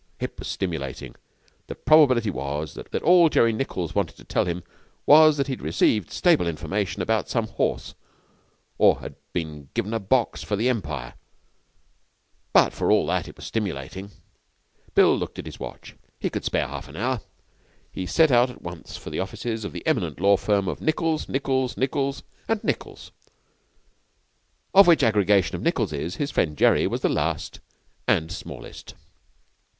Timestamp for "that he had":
5.37-5.61